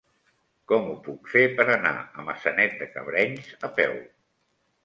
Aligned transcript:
Com 0.71 0.87
ho 0.93 0.95
puc 1.07 1.29
fer 1.33 1.43
per 1.59 1.67
anar 1.75 1.93
a 1.99 2.25
Maçanet 2.31 2.75
de 2.81 2.91
Cabrenys 2.97 3.55
a 3.69 3.73
peu? 3.81 3.99